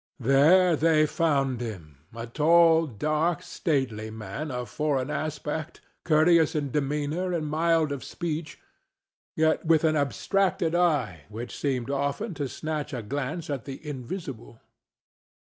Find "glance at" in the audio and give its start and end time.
13.03-13.65